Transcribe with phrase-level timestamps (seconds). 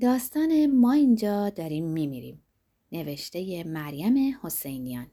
[0.00, 2.42] داستان ما اینجا داریم میمیریم.
[2.92, 5.10] نوشته مریم حسینیان.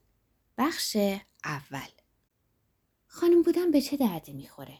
[0.57, 0.97] بخش
[1.43, 1.89] اول.
[3.07, 4.79] خانم بودن به چه دردی می‌خوره؟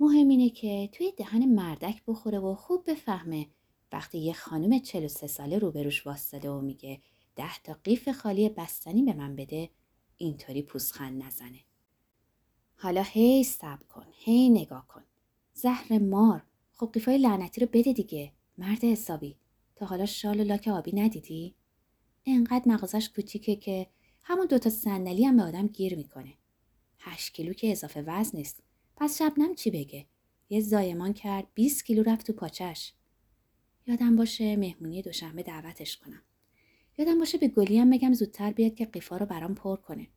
[0.00, 3.46] مهم اینه که توی دهن مردک بخوره و خوب بفهمه
[3.92, 7.00] وقتی یه خانم 43 ساله روبروش واسطه و میگه
[7.36, 9.70] ده تا قیف خالی بستنی به من بده
[10.16, 11.60] اینطوری پوزخند نزنه.
[12.76, 15.04] حالا هی سب کن هی نگاه کن.
[15.54, 18.32] زهر مار خب قیفای لعنتی رو بده دیگه.
[18.58, 19.36] مرد حسابی
[19.76, 21.54] تا حالا شال و لاک آبی ندیدی؟
[22.26, 23.86] انقدر مغازش کوچیکه که
[24.22, 26.34] همون دوتا صندلی هم به آدم گیر می‌کنه.
[26.98, 28.62] هشت کیلو که اضافه وزن نیست.
[28.96, 30.06] پس شبنم چی بگه؟
[30.48, 32.92] یه زایمان کرد 20 کیلو رفت تو پاچش.
[33.86, 36.22] یادم باشه مهمونی دوشنبه دعوتش کنم.
[36.98, 40.08] یادم باشه به گلی هم بگم زودتر بیاد که قیفا رو برام پر کنه.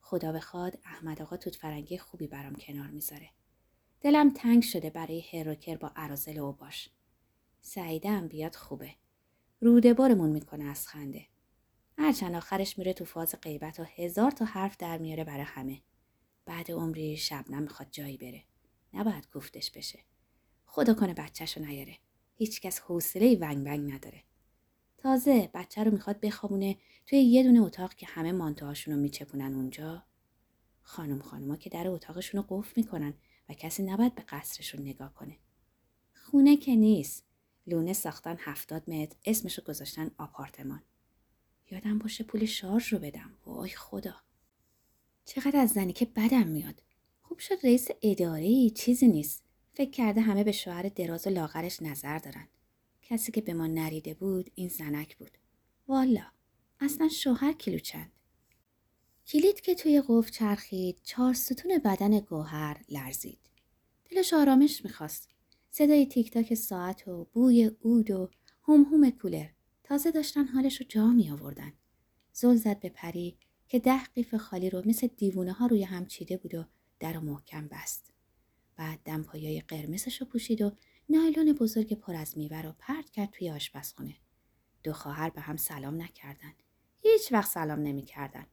[0.00, 3.30] خدا بخواد احمد آقا توت فرنگی خوبی برام کنار می‌ذاره.
[4.00, 6.90] دلم تنگ شده برای هروکر با عرازل و باش
[7.64, 8.94] سعیدم بیاد خوبه.
[9.60, 11.26] روده بارمون می‌کنه از خنده.
[11.98, 15.82] هرچند آخرش میره تو فاز غیبت و هزار تا حرف در میاره برای همه.
[16.44, 18.44] بعد عمری شبنم می‌خواد جایی بره.
[18.94, 19.98] نباید گفتش بشه.
[20.66, 21.98] خدا کنه بچهشو نیاره.
[22.34, 24.22] هیچکس حوصله ونگ ونگ نداره.
[24.98, 30.02] تازه بچه رو می‌خواد بخوابونه توی یه دونه اتاق که همه مانتوهاشون رو میچپونن اونجا.
[30.82, 33.14] خانم خانوما که در اتاقشون رو قفل می‌کنن
[33.48, 35.36] و کسی نباید به قصرشون نگاه کنه.
[36.14, 37.31] خونه که نیست.
[37.66, 40.82] لونه ساختن هفتاد متر اسمشو گذاشتن آپارتمان.
[41.70, 43.30] یادم باشه پول شارژ رو بدم.
[43.46, 44.14] وای خدا.
[45.24, 46.82] چقدر از زنی که بدم میاد.
[47.22, 49.42] خوب شد رئیس اداره ای چیزی نیست.
[49.74, 52.48] فکر کرده همه به شوهر دراز و لاغرش نظر دارن.
[53.02, 55.38] کسی که به ما نریده بود این زنک بود.
[55.88, 56.24] والا.
[56.80, 58.12] اصلا شوهر کیلو چند؟
[59.26, 63.38] کلید که توی قفل چرخید چهار ستون بدن گوهر لرزید.
[64.10, 65.28] دلش آرامش می‌خواست.
[65.74, 68.30] صدای تیک تاک ساعت و بوی اود و
[68.68, 69.46] هم هم کولر
[69.84, 71.72] تازه داشتن حالش رو جا می آوردن.
[72.32, 73.38] زل زد به پری
[73.68, 76.64] که ده قیف خالی رو مثل دیوونه ها روی هم چیده بود و
[77.00, 78.12] در محکم بست.
[78.76, 80.72] بعد دمپایای قرمزش رو پوشید و
[81.08, 84.14] نایلون بزرگ پر از میوه رو پرت کرد توی آشپزخونه.
[84.82, 86.52] دو خواهر به هم سلام نکردن.
[87.00, 88.46] هیچ وقت سلام نمی‌کردن.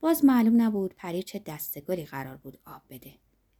[0.00, 3.14] باز معلوم نبود پری چه دستگلی قرار بود آب بده.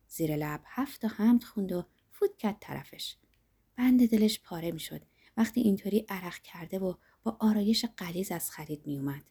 [0.08, 1.84] زیر لب هفت تا حمد خوند و
[2.20, 3.16] فوت کرد طرفش.
[3.76, 5.02] بند دلش پاره می‌شد
[5.36, 9.22] وقتی اینطوری عرق کرده و با آرایش قلیز از خرید میومد.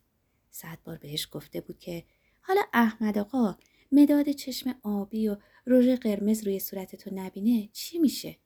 [0.51, 2.05] صد بار بهش گفته بود که
[2.41, 3.57] حالا احمد آقا
[3.91, 8.37] مداد چشم آبی و رژ قرمز روی صورت تو نبینه چی میشه؟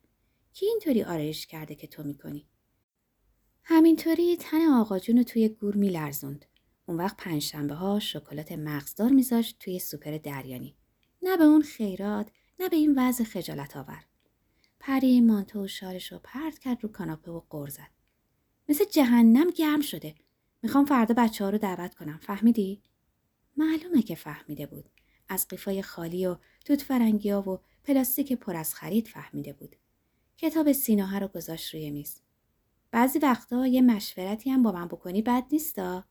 [0.53, 2.47] کی اینطوری آرایش کرده که تو می‌کنی؟
[3.63, 6.45] همینطوری تن آقا جون توی گور میلرزوند.
[6.85, 10.75] اون وقت پنجشنبه ها شکلات مغزدار میذاشت توی سوپر دریانی.
[11.21, 14.05] نه به اون خیرات نه به این وضع خجالت آور.
[14.85, 17.89] پری مانتو و شالش رو پرت کرد رو کاناپه و قر زد.
[18.69, 20.15] مثل جهنم گرم شده.
[20.63, 22.17] می‌خوام فردا بچه ها رو دعوت کنم.
[22.17, 22.81] فهمیدی؟
[23.57, 24.89] معلومه که فهمیده بود.
[25.29, 29.75] از قیفای خالی و توت فرنگی ها و پلاستیک پر از خرید فهمیده بود.
[30.37, 32.21] کتاب سیناها رو گذاشت روی میز.
[32.91, 36.03] بعضی وقتا یه مشورتی هم با من بکنی بد نیستا.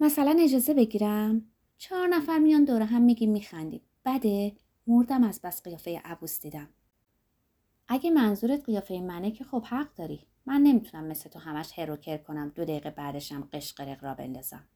[0.00, 3.80] مثلا اجازه بگیرم؟ چهار نفر میان دور هم میگیم میخندیم.
[4.04, 6.68] بده؟ مردم از بس قیافه عبوس دیدم.
[7.88, 10.20] اگه منظورت قیافه منه که خب حق داری.
[10.46, 14.68] من نمی‌تونم مثل تو همش هروکر کنم دو دقیقه بعدشم قشقرق را بندازم.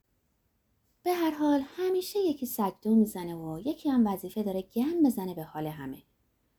[1.03, 5.43] به هر حال همیشه یکی سگدو می‌زنه و یکی هم وظیفه داره گم بزنه به
[5.45, 6.03] حال همه.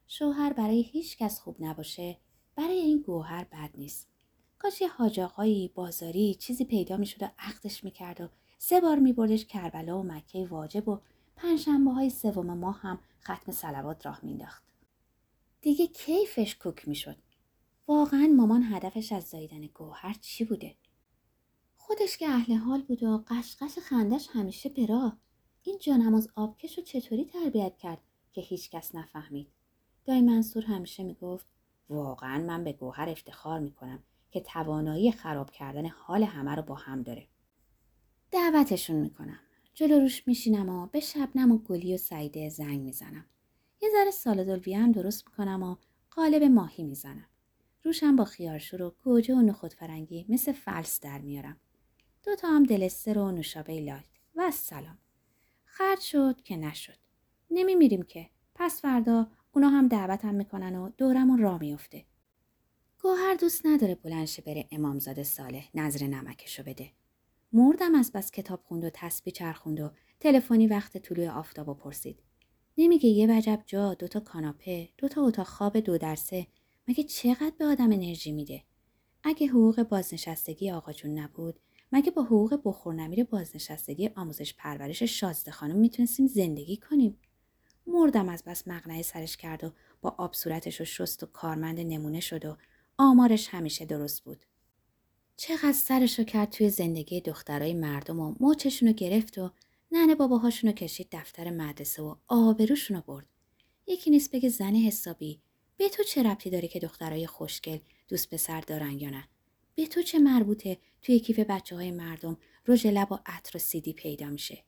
[0.07, 2.17] شوهر برای هیچ کس خوب نباشه
[2.55, 4.09] برای این گوهر بد نیست.
[4.59, 5.21] کاش یه حاج
[5.75, 8.27] بازاری چیزی پیدا می‌شد و عقدش می‌کرد و
[8.57, 10.99] سه بار میبردش کربلا و مکه واجب و
[11.35, 14.63] پنجشنبه های سوم ماه هم ختم سلوات راه مینداخت.
[15.61, 17.17] دیگه کیفش کوک می‌شد.
[17.87, 20.75] واقعا مامان هدفش از زاییدن گوهر چی بوده؟
[21.75, 25.17] خودش که اهل حال بود و قشقش خندش همیشه برا.
[25.63, 28.01] این جانماز آبکش رو چطوری تربیت کرد
[28.33, 29.47] که هیچکس نفهمید.
[30.05, 31.47] دای منصور همیشه می‌گفت
[31.89, 37.03] واقعا من به گوهر افتخار می‌کنم که توانایی خراب کردن حال همه رو با هم
[37.03, 37.27] داره.
[38.31, 39.39] دعوتشون می‌کنم.
[39.73, 43.25] جلو روش میشینم و به شبنم و گلی و سعیده زنگ می‌زنم.
[43.81, 45.75] یه ذره سالادلویه هم درست می‌کنم و
[46.11, 47.27] قالب ماهی می‌زنم.
[47.83, 51.57] روشم با خیارشور و گوجه و نخود فرنگی مثل فلس در میارم.
[52.23, 54.05] دو تا هم دلستر و نوشابه لایت
[54.35, 54.97] و سلام.
[55.65, 56.97] خرد شد که نشد.
[57.51, 58.29] نمیمیریم که.
[58.55, 62.05] پس فردا اونا هم دعوتم می‌کنن و دورمون را میفته.
[63.01, 66.91] گوهر دوست نداره بلنشه بره امامزاده صالح نظر نمکشو بده.
[67.53, 72.23] مردم از بس کتاب خوند و تسبیح چرخوند و تلفنی وقت طلوع آفتاب پرسید.
[72.81, 76.47] نمیگه یه وجب جا دوتا کاناپه دوتا اتاق خواب دو درسه
[76.87, 78.63] مگه چقدر به آدم انرژی میده؟
[79.23, 81.59] اگه حقوق بازنشستگی آقا جون نبود
[81.91, 87.17] مگه با حقوق بخورنمیر بازنشستگی آموزش پرورش شازده خانم می‌تونستیم زندگی کنیم؟
[87.87, 89.71] مردم از بس مقنعه سرش کرد و
[90.01, 92.57] با آب صورتش و شست و کارمند نمونه شد و
[92.97, 94.45] آمارش همیشه درست بود.
[95.37, 99.51] چقدر سرشو کرد توی زندگی دخترای مردم و موچشونو گرفت و
[99.91, 103.25] ننه باباهاشونو کشید دفتر مدرسه و آبروشونو برد.
[103.87, 105.41] یکی نیست بگه زن حسابی
[105.77, 107.77] به تو چه ربطی داره که دخترای خوشگل
[108.07, 109.27] دوست پسر دارن یا نه؟
[109.75, 112.37] به تو چه مربوطه توی کیف بچه های مردم
[112.67, 114.63] رژ لب و عطر و سیدی پیدا میشه؟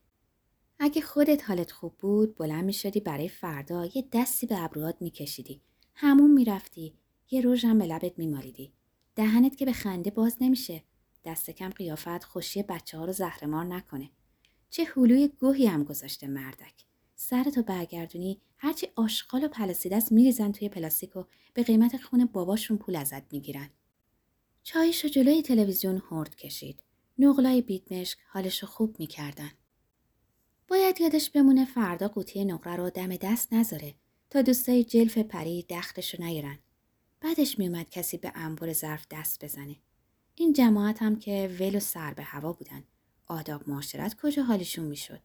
[0.79, 5.61] اگه خودت حالت خوب بود بلند می‌شدی برای فردا یه دستی به ابروهات میکشیدی.
[5.95, 6.93] همون می‌رفتی
[7.31, 8.73] یه روژ هم به لبت میمالیدی.
[9.15, 10.83] دهنت که به خنده باز نمیشه.
[11.25, 14.09] دست کم قیافت خوشی بچه ها رو زهرمار نکنه.
[14.71, 16.73] چه حلوی گوهی هم گذاشته مردک.
[17.15, 21.23] سرتو برگردونی هرچی آشغال و پلاسیده است میریزن توی پلاستیک و
[21.53, 23.69] به قیمت خون باباشون پول ازت می‌گیرن.
[24.63, 26.83] چایشو جلوی تلویزیون هرد کشید.
[27.19, 29.51] نقلای بیدمشک حالشو خوب می‌کردن.
[30.67, 33.95] باید یادش بمونه فردا قوطی نقره رو دم دست نذاره
[34.29, 36.59] تا دوستای جلف پری دختشو نیارن.
[37.21, 39.75] بعدش میومد کسی به انبر ظرف دست بزنه.
[40.35, 42.83] این جماعت هم که ول و سر به هوا بودن.
[43.31, 45.19] آداب معاشرت کجا حالشون می‌شد؟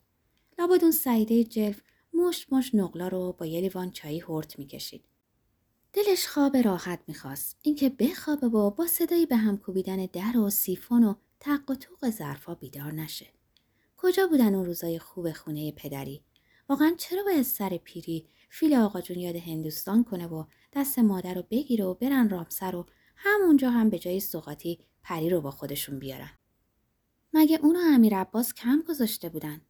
[0.58, 1.82] لابد اون سعیده جلف
[2.14, 5.04] مشت مشت نقلا رو با یه لیوان چایی هرت می‌کشید.
[5.92, 7.56] دلش خواب راحت می‌خواست.
[7.62, 12.10] اینکه بخوابه و با صدایی به هم کوبیدن در و سیفون و تق و توق
[12.10, 13.26] ظرفا بیدار نشه.
[13.96, 16.24] کجا بودن اون روزای خوب خونه پدری؟
[16.68, 21.42] واقعا چرا باید سر پیری فیل آقا جون یاد هندوستان کنه و دست مادر رو
[21.50, 22.86] بگیره و برن رامسر و
[23.16, 26.30] همونجا هم به جای سوقاتی پری رو با خودشون بیارن؟
[27.38, 29.60] مگه اونو امیر عباس کم گذاشته بودن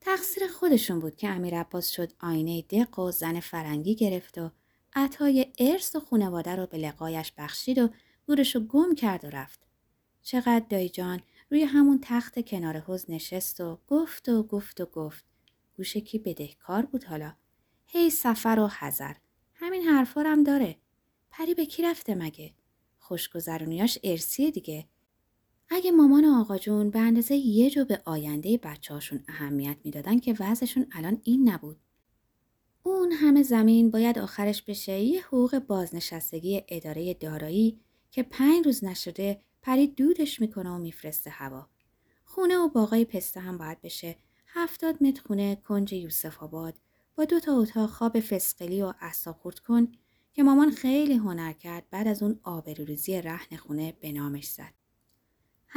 [0.00, 4.50] تقصیر خودشون بود که امیر عباس شد آینه دق و زن فرنگی گرفت و
[4.92, 7.88] عطای ارث و خونواده رو به لقایش بخشید و
[8.26, 9.60] گورش گم کرد و رفت.
[10.22, 11.20] چقدر دایی جان
[11.50, 15.24] روی همون تخت کنار حوز نشست و گفت و گفت و گفت.
[15.76, 17.32] گوش کی بدهکار بود حالا.
[17.86, 19.14] هی سفر و حذر.
[19.54, 20.76] همین حرفا هم داره.
[21.30, 22.54] پری به کی رفته مگه؟
[22.98, 24.88] خوشگذرونیاش ارسیه دیگه.
[25.68, 30.18] اگه مامان و آقا جون به اندازه یه جو به آینده بچه هاشون اهمیت می‌دادن
[30.18, 31.76] که وضعشون الان این نبود.
[32.82, 37.80] اون همه زمین باید آخرش بشه یه حقوق بازنشستگی اداره دارایی
[38.10, 41.68] که پنج روز نشده پری دودش می‌کنه و میفرسته هوا.
[42.24, 46.74] خونه و باقای پسته هم باید بشه هفتاد متر خونه کنج یوسف آباد
[47.16, 49.92] با دو تا اتاق خواب فسقلی و اصاب کن
[50.32, 54.83] که مامان خیلی هنر کرد بعد از اون آبروریزی رهن خونه به نامش زد.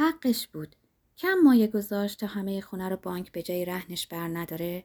[0.00, 0.76] حقش بود.
[1.16, 4.84] کم مایه گذاشت تا همه خونه رو بانک به جای رهنش بر نداره.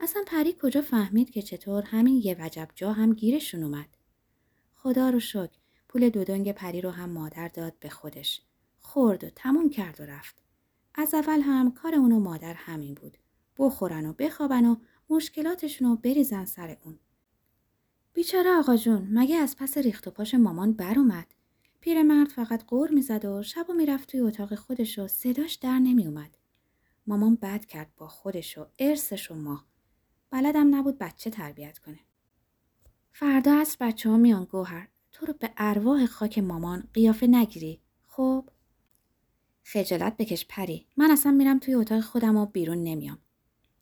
[0.00, 3.96] اصلا پری کجا فهمید که چطور همین یه وجب جا هم گیرشون اومد.
[4.74, 5.58] خدا رو شکر
[5.88, 8.42] پول دودنگ پری رو هم مادر داد به خودش.
[8.80, 10.42] خورد و تموم کرد و رفت.
[10.94, 13.18] از اول هم کار اونو مادر همین بود.
[13.58, 14.76] بخورن و بخوابن و
[15.10, 16.98] مشکلاتشون رو بریزن سر اون.
[18.12, 21.26] بیچاره آقا جون مگه از پس ریخت و پاش مامان بر اومد؟
[21.82, 26.38] پیرمرد فقط قور می‌زد و شب و می‌رفت توی اتاق خودش و صداش در نمیومد
[27.06, 29.64] مامان بد کرد با خودش و ارثش و ما
[30.30, 31.98] بلدم نبود بچه تربیت کنه.
[33.12, 34.88] فردا از بچه ها میان گوهر.
[35.12, 37.80] تو رو به ارواح خاک مامان قیافه نگیری.
[38.08, 38.48] خب؟
[39.62, 40.86] خجالت بکش پری.
[40.96, 43.18] من اصلا میرم توی اتاق خودم و بیرون نمیام.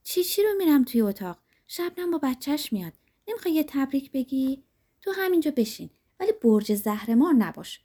[0.03, 2.93] چی چی رو میرم توی اتاق؟ شبنم با بچهش میاد.
[3.29, 4.65] نمی‌خوای یه تبریک بگی؟
[5.01, 5.91] تو همینجا بشین.
[6.21, 7.81] ولی برج زهرمار نباش.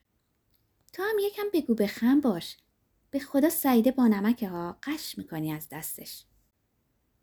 [0.96, 2.58] تو هم یکم بگو به خم باش.
[3.12, 6.26] به خدا سعیده با نمکه ها قش می‌کنی از دستش.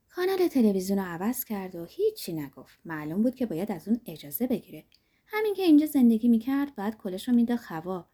[0.08, 2.78] کانال تلویزیون رو عوض کرد و هیچی نگفت.
[2.84, 4.84] معلوم بود که باید از اون اجازه بگیره.
[5.26, 8.08] همین که اینجا زندگی می‌کرد بعد کلش رو میداخت هوا.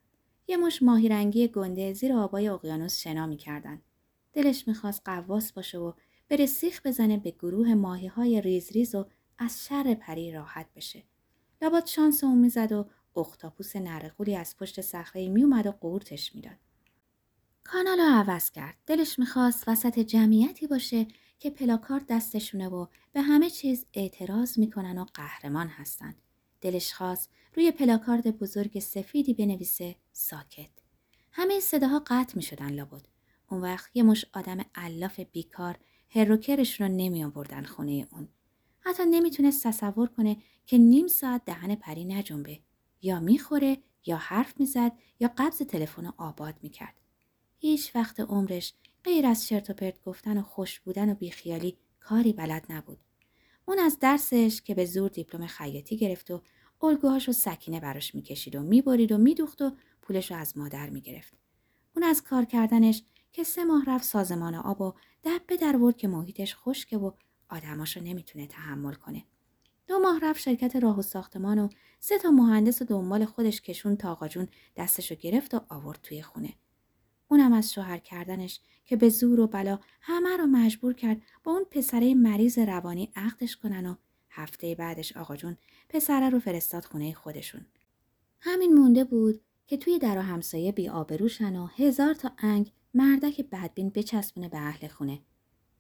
[0.49, 3.83] یه مش ماهی رنگی گنده زیر آبای اقیانوس شنا می‌کردن.
[4.33, 5.93] دلش می‌خواست قواس باشه و
[6.29, 9.07] بره سیخ بزنه به گروه ماهی های ریز ریز و
[9.39, 11.03] از شر پری راحت بشه.
[11.63, 12.87] لابد شانس اون می‌زد و
[13.17, 16.57] اختاپوس نرقولی از پشت صخره میومد و قورتش می‌داد
[17.65, 21.07] کانال رو عوض کرد دلش می‌خواست وسط جمعیتی باشه
[21.39, 26.15] که پلاکارد دستشونه و به همه چیز اعتراض می‌کنن و قهرمان هستن.
[26.61, 30.71] دلش خواست روی پلاکارد بزرگ سفیدی بنویسه ساکت.
[31.33, 33.09] همه صداها قطع می شدن لابد.
[33.51, 35.79] اون وقت یه مش آدم علاف بیکار
[36.11, 38.29] هروکرشون رو نمی آوردن خونه اون.
[38.81, 40.37] حتی نمی‌تونست تصور کنه
[40.67, 42.61] که نیم ساعت دهن پری نجنبه.
[43.03, 47.01] یا می‌خوره یا حرف می‌زد یا قبض تلفن آباد می‌کرد.
[47.59, 48.75] هیچ وقت عمرش
[49.05, 52.99] غیر از چرت و پرت گفتن و خوش بودن و بیخیالی کاری بلد نبود.
[53.65, 56.43] اون از درسش که به زور دیپلم خیاطی گرفت و
[56.83, 61.35] الگوهاش و سکینه براش می‌کشید و می‌برید و میدوخت و پولش رو از مادر می‌گرفت.
[61.97, 63.03] اون از کار کردنش
[63.33, 64.93] که سه ماه رفت سازمان آب و
[65.25, 67.11] دبه در ورد که محیطش خشکه و
[67.49, 69.25] آدماشو نمی‌تونه تحمل کنه.
[69.89, 71.69] دو ماه رفت شرکت راه و ساختمان و
[71.99, 76.23] سه تا مهندس و دنبال خودش کشون تا آقا جون دستشو گرفت و آورد توی
[76.23, 76.55] خونه.
[77.29, 81.65] اونم از شوهر کردنش که به زور و بلا همه رو مجبور کرد با اون
[81.71, 83.95] پسره مریض روانی عقدش کنن و
[84.31, 85.57] هفته بعدش آقا جون
[85.89, 87.67] پسره رو فرستاد خونه خودشون.
[88.41, 93.91] همین مونده بود که توی در و همسایه بی و هزار تا انگ مردک بدبین
[93.91, 95.21] بچسبونه به اهل خونه.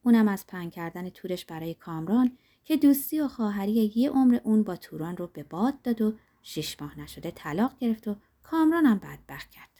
[0.02, 2.38] اونم از پنگ کردن تورش برای کامران
[2.68, 6.80] که دوستی و خواهری یه عمر اون با توران رو به باد داد و شش
[6.80, 9.70] ماه نشده طلاق گرفت و کامرانم بدبخت کرد.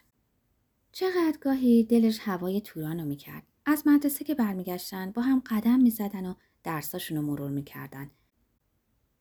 [0.93, 3.43] چقدر گاهی دلش هوای توران رو می‌کرد.
[3.67, 8.11] از مدرسه که برمیگشتن با هم قدم می‌زدن و درساشون رو مرور می‌کردن.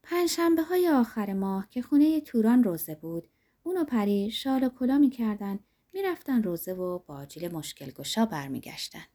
[0.03, 3.27] پنجشنبه های آخر ماه که خونه توران روزه بود
[3.63, 5.59] اونو پری شال و کلا می‌کردن
[5.93, 9.05] می‌رفتن روزه و با آجیل مشکل گشا برمیگشتن.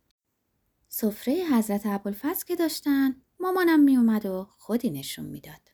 [0.89, 5.72] سفره حضرت ابوالفضل که داشتن مامانم میومد و خودی نشون می‌داد.